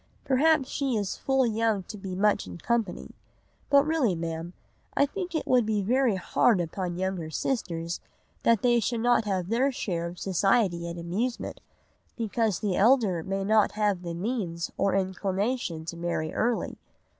[0.25, 3.11] Perhaps she is full young to be much in company.
[3.69, 4.53] But really, Ma'am,
[4.97, 7.99] I think it would be very hard upon younger sisters
[8.41, 11.61] that they should not have their share of society and amusement,
[12.17, 16.79] because the elder may not have the means or inclination to marry early.